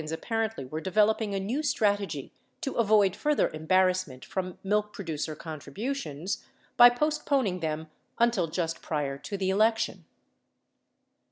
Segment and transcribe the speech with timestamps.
[0.03, 6.43] 714 were developing a new strategy to avoid further embarrassment from milk producer contributions
[6.75, 7.85] by postponing them
[8.17, 10.05] until just prior to the election.